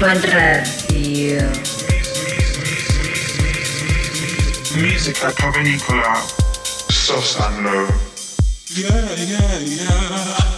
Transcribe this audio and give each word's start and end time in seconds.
Urban 0.00 0.22
Radio. 0.32 1.40
Music 4.80 5.24
at 5.24 5.34
Provenicola, 5.34 6.14
soft 6.88 7.40
and 7.40 7.64
low. 7.64 7.88
Yeah, 8.76 9.14
yeah, 9.16 9.58
yeah. 9.58 10.57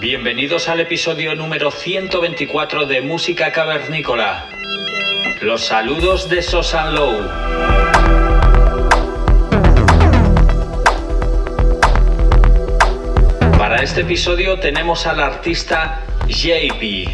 Bienvenidos 0.00 0.68
al 0.68 0.80
episodio 0.80 1.34
número 1.34 1.70
124 1.70 2.86
de 2.86 3.00
Música 3.00 3.52
Cavernícola. 3.52 4.46
Los 5.42 5.64
saludos 5.64 6.28
de 6.28 6.42
Sosan 6.42 6.94
Low. 6.94 7.28
Para 13.58 13.82
este 13.82 14.00
episodio 14.00 14.58
tenemos 14.60 15.06
al 15.06 15.20
artista 15.20 16.04
JP. 16.26 17.08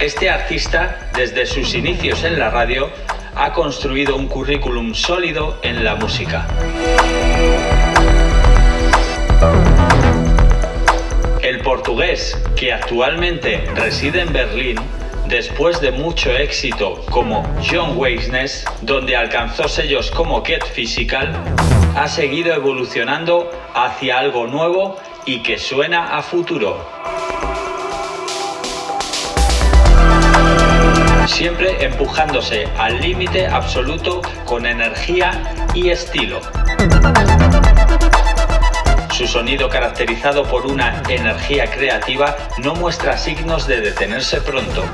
Este 0.00 0.28
artista, 0.28 1.10
desde 1.14 1.46
sus 1.46 1.74
inicios 1.74 2.24
en 2.24 2.38
la 2.38 2.50
radio, 2.50 2.90
ha 3.36 3.52
construido 3.52 4.16
un 4.16 4.28
currículum 4.28 4.94
sólido 4.94 5.58
en 5.62 5.84
la 5.84 5.96
música. 5.96 6.46
El 11.42 11.60
portugués, 11.60 12.40
que 12.56 12.72
actualmente 12.72 13.64
reside 13.74 14.22
en 14.22 14.32
Berlín, 14.32 14.76
después 15.28 15.80
de 15.80 15.90
mucho 15.90 16.30
éxito 16.30 17.04
como 17.10 17.42
John 17.68 17.96
Weisness, 17.96 18.64
donde 18.82 19.16
alcanzó 19.16 19.68
sellos 19.68 20.10
como 20.10 20.44
Get 20.44 20.64
Physical, 20.64 21.32
ha 21.96 22.08
seguido 22.08 22.54
evolucionando 22.54 23.50
hacia 23.74 24.18
algo 24.18 24.46
nuevo 24.46 24.96
y 25.26 25.42
que 25.42 25.58
suena 25.58 26.16
a 26.16 26.22
futuro. 26.22 26.86
Siempre 31.26 31.84
empujándose 31.84 32.68
al 32.78 33.00
límite 33.00 33.46
absoluto 33.46 34.20
con 34.44 34.66
energía 34.66 35.42
y 35.74 35.90
estilo. 35.90 36.40
Su 39.10 39.26
sonido 39.26 39.68
caracterizado 39.68 40.44
por 40.44 40.66
una 40.66 41.02
energía 41.08 41.70
creativa 41.70 42.36
no 42.62 42.74
muestra 42.74 43.16
signos 43.16 43.66
de 43.66 43.80
detenerse 43.80 44.40
pronto. 44.40 44.84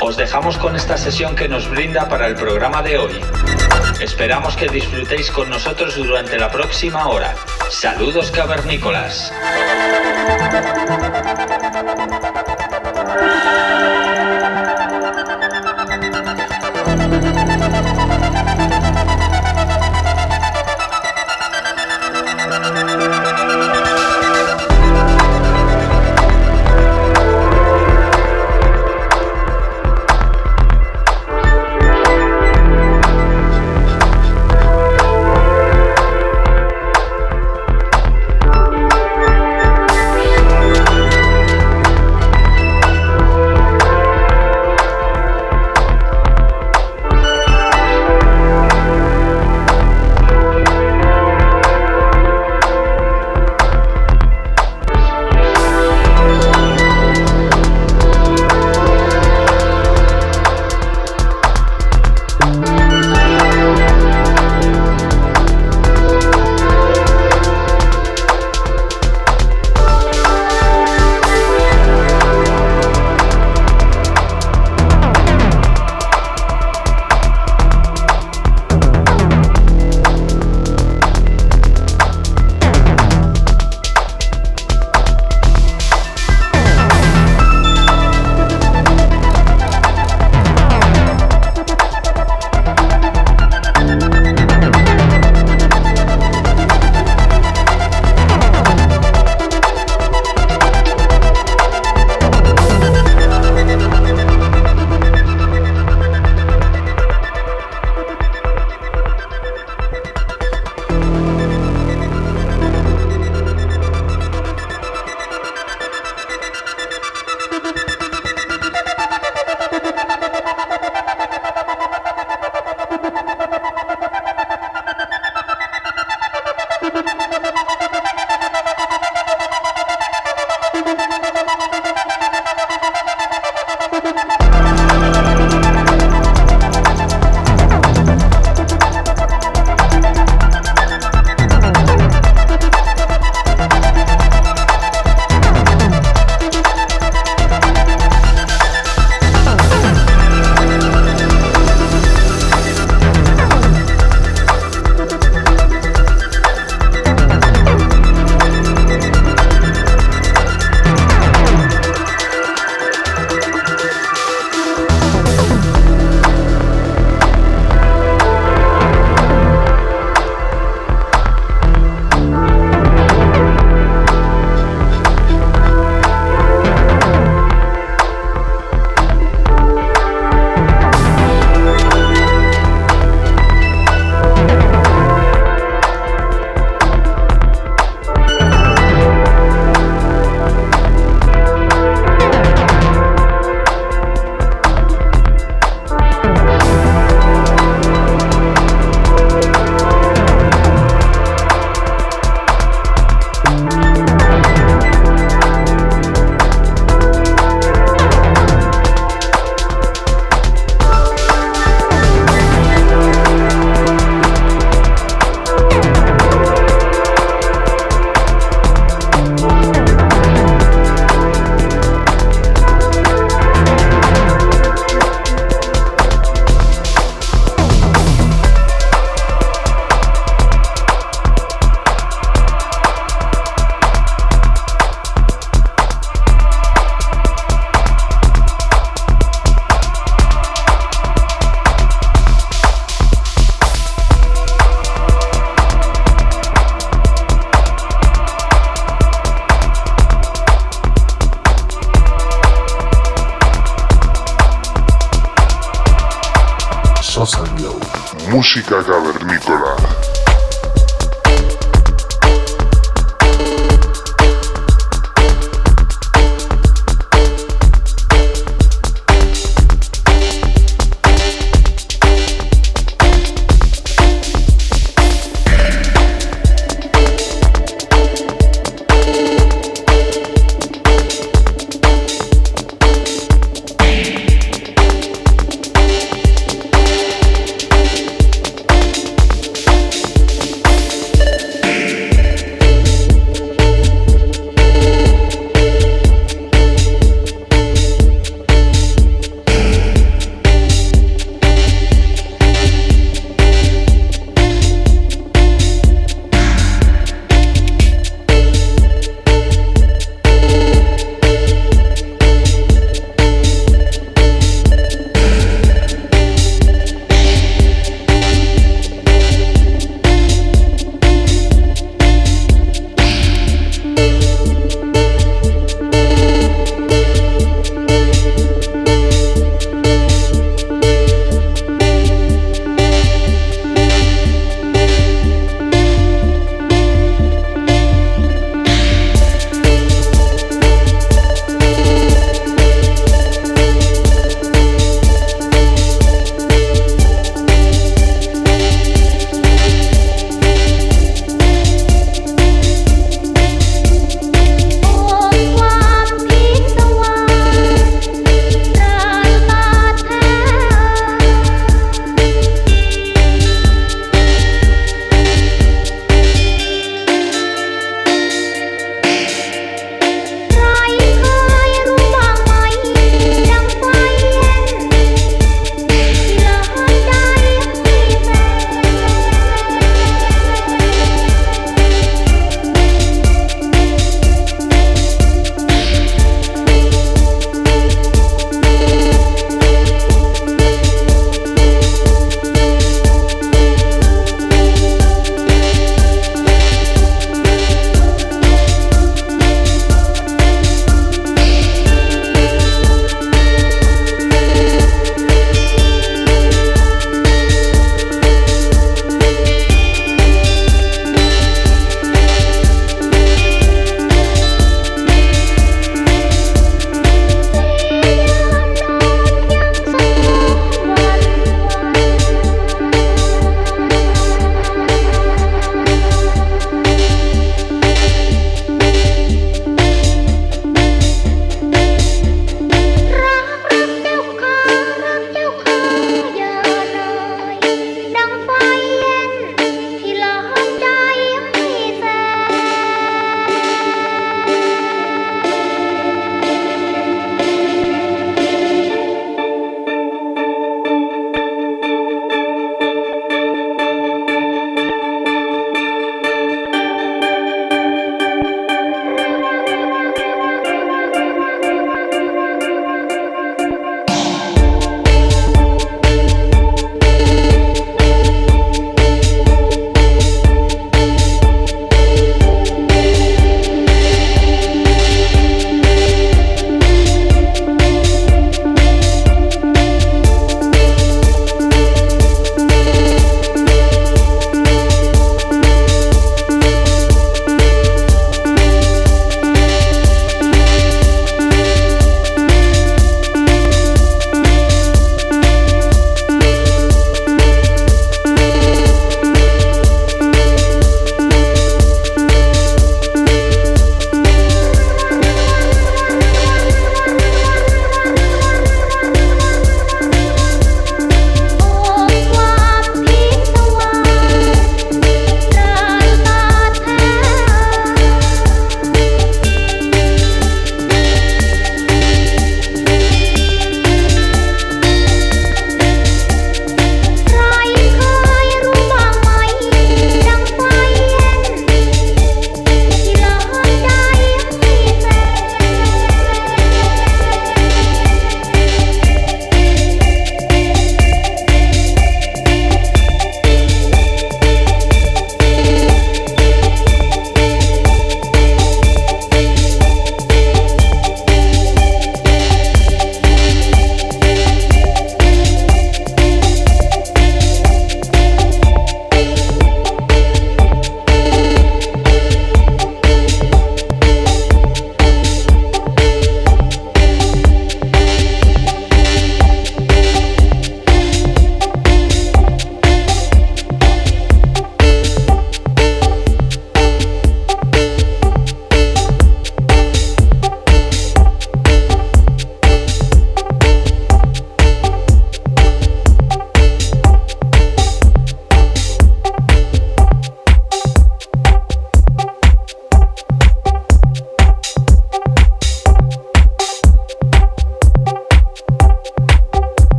Os 0.00 0.16
dejamos 0.16 0.56
con 0.56 0.74
esta 0.76 0.96
sesión 0.96 1.36
que 1.36 1.46
nos 1.46 1.68
brinda 1.68 2.08
para 2.08 2.26
el 2.26 2.34
programa 2.34 2.82
de 2.82 2.98
hoy. 2.98 3.20
Esperamos 4.00 4.56
que 4.56 4.66
disfrutéis 4.68 5.30
con 5.30 5.50
nosotros 5.50 5.94
durante 5.94 6.38
la 6.38 6.50
próxima 6.50 7.06
hora. 7.06 7.34
Saludos 7.68 8.30
cavernícolas. 8.30 9.30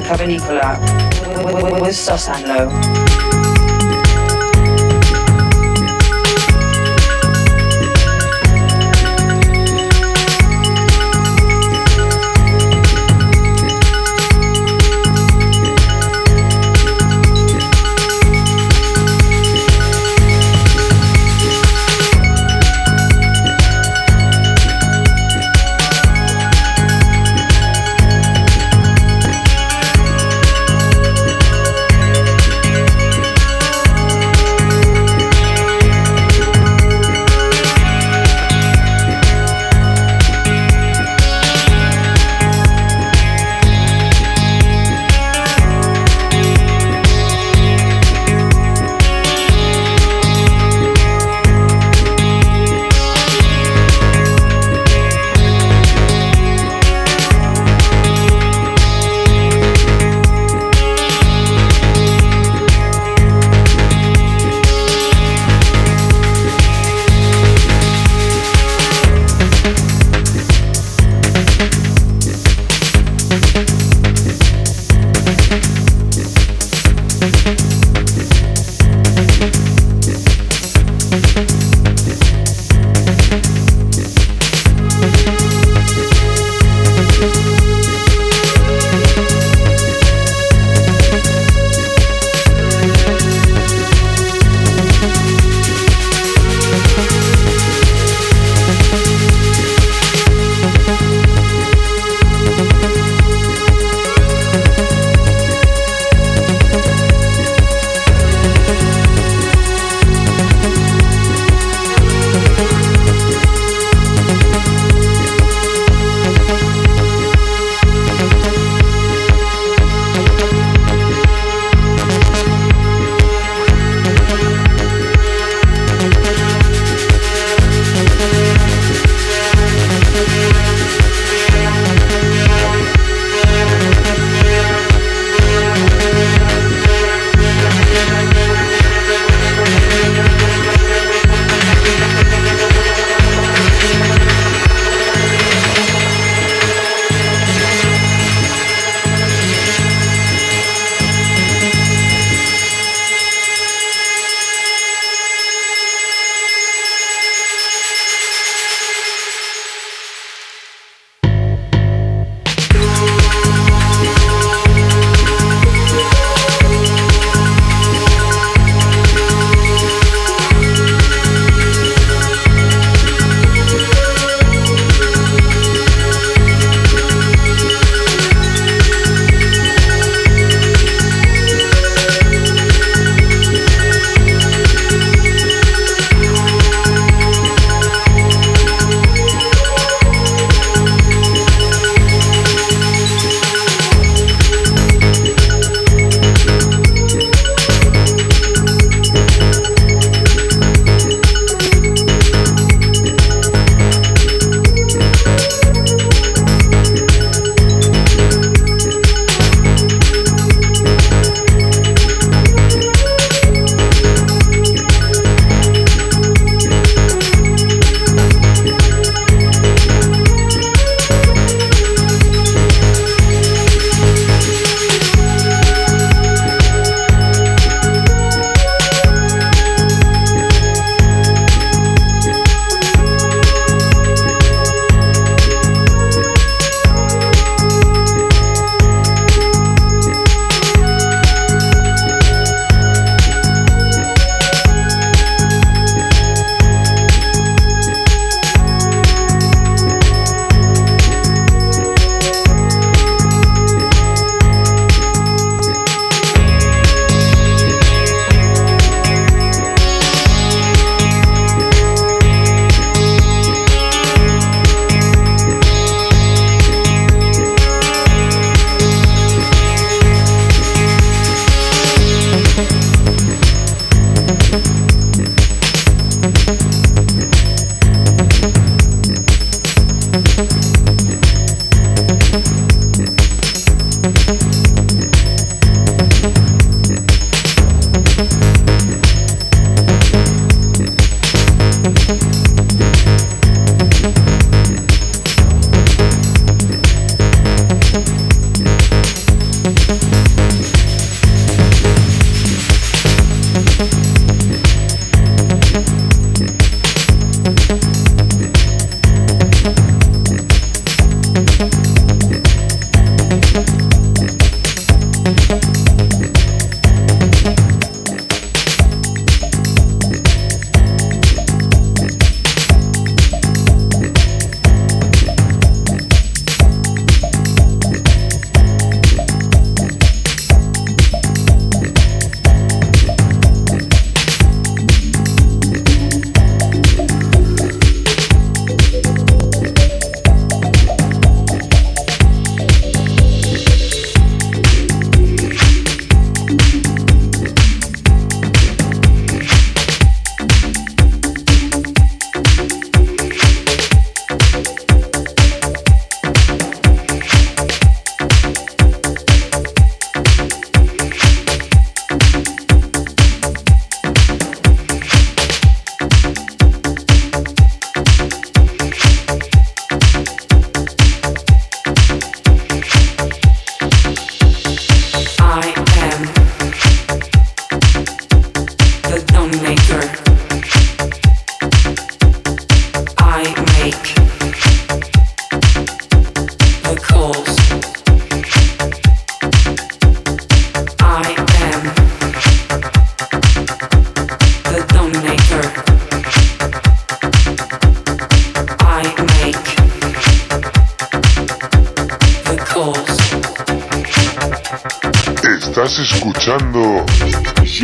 Cavernicola 0.00 0.61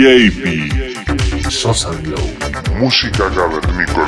JP 0.08 1.50
Sosa 1.50 1.90
Glow. 1.90 2.32
Música 2.80 3.28
cavernícola. 3.28 4.07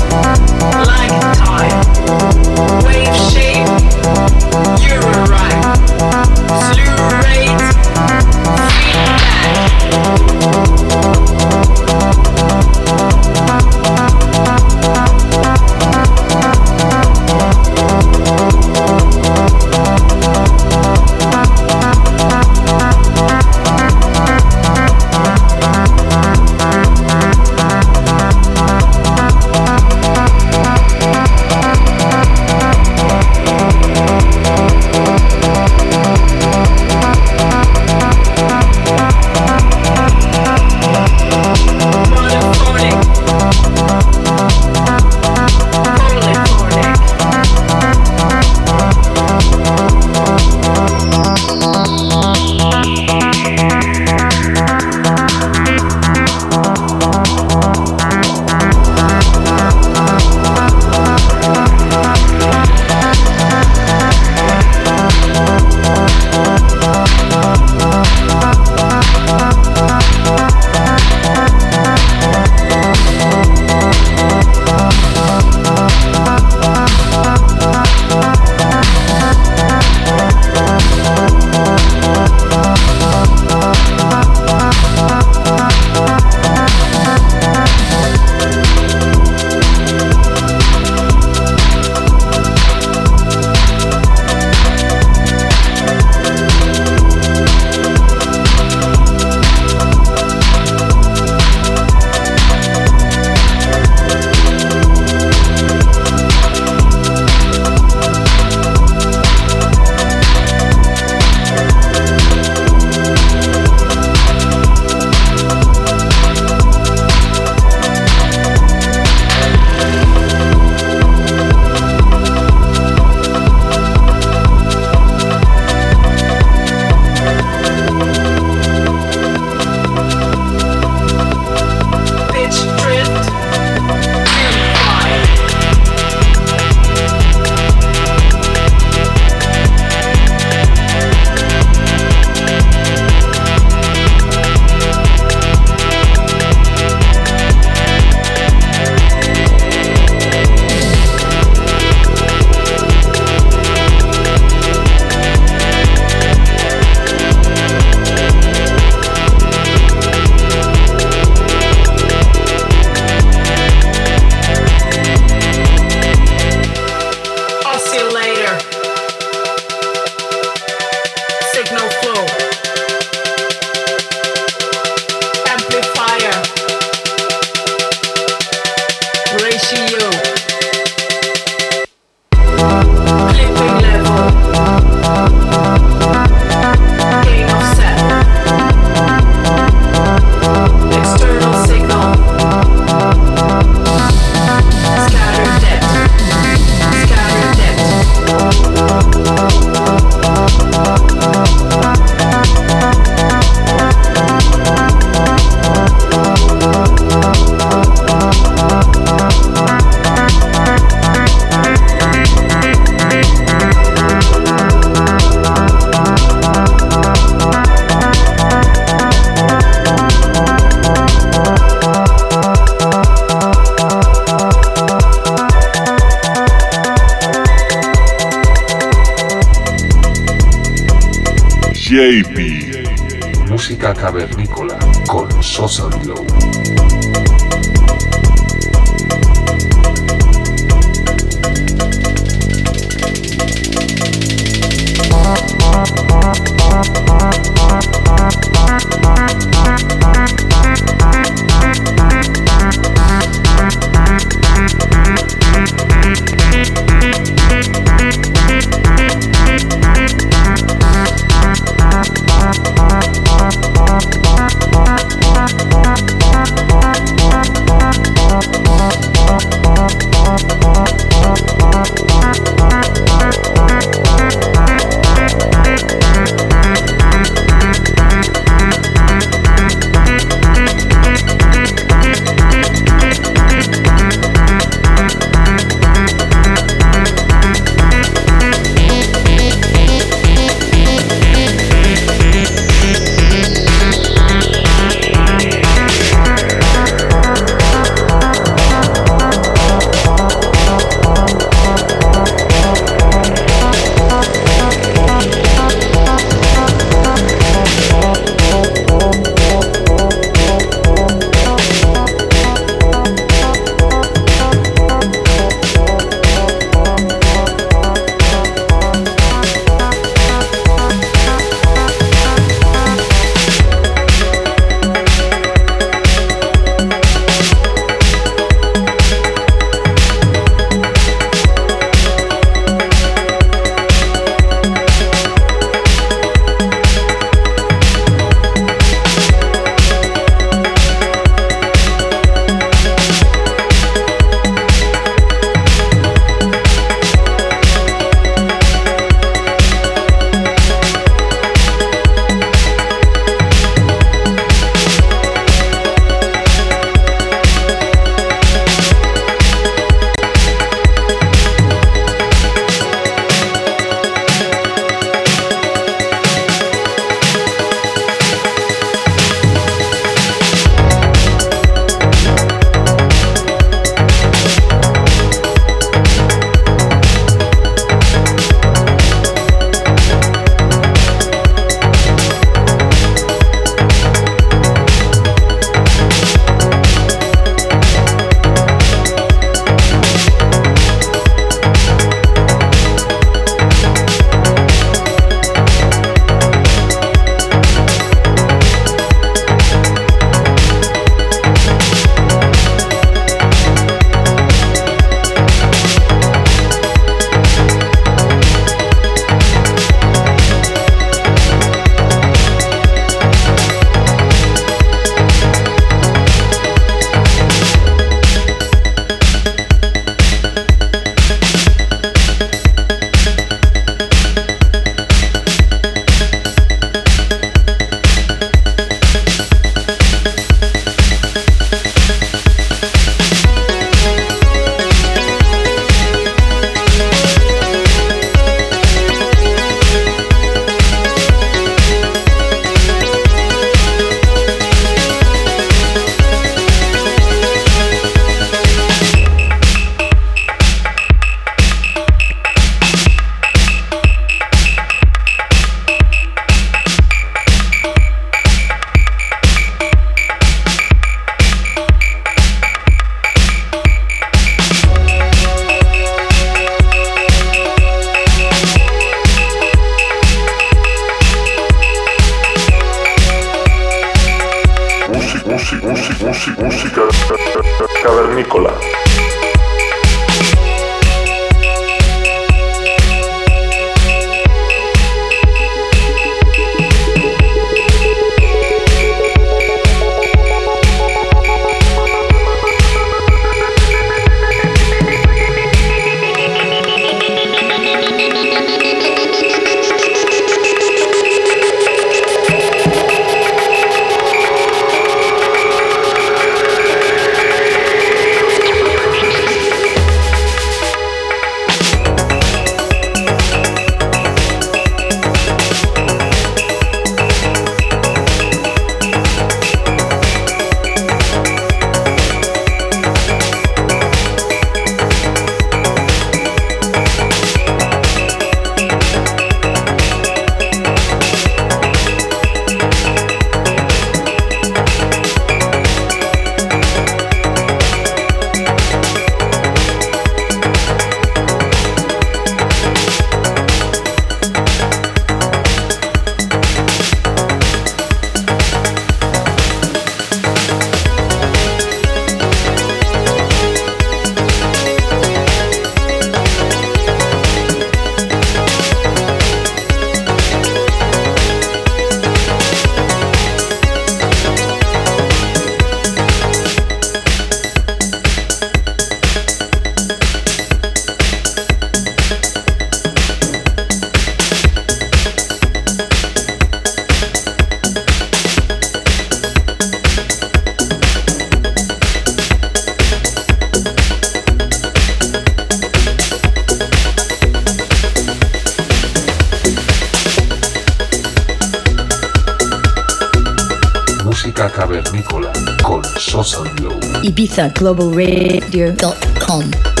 Globalradio.com. 597.69 600.00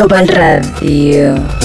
Global 0.00 0.26
Radio. 0.28 1.59